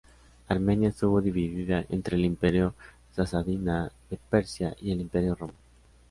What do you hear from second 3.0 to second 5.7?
sasánida de Persia y el Imperio romano.